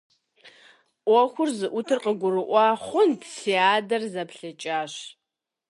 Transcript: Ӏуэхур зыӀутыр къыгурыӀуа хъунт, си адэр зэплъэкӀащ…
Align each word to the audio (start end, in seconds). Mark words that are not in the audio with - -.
Ӏуэхур 1.05 1.49
зыӀутыр 1.57 1.99
къыгурыӀуа 2.03 2.65
хъунт, 2.85 3.21
си 3.33 3.53
адэр 3.73 4.03
зэплъэкӀащ… 4.13 4.93